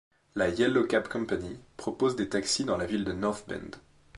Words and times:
La 0.33 0.49
Yellow 0.49 0.87
Cab 0.87 1.07
company 1.09 1.59
propose 1.77 2.15
des 2.15 2.27
taxis 2.29 2.65
dans 2.65 2.75
la 2.75 2.87
ville 2.87 3.05
de 3.05 3.13
North 3.13 3.45
Bend. 3.47 3.75